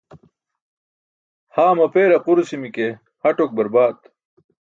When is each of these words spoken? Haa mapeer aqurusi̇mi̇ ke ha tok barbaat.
Haa 1.55 1.73
mapeer 1.77 2.11
aqurusi̇mi̇ 2.17 2.69
ke 2.75 2.87
ha 3.21 3.29
tok 3.37 3.51
barbaat. 3.55 3.99